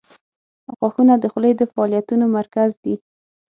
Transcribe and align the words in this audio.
•غاښونه 0.77 1.13
د 1.19 1.25
خولې 1.31 1.51
د 1.55 1.61
فعالیتونو 1.71 2.25
مرکز 2.37 2.71
دي. 2.83 2.95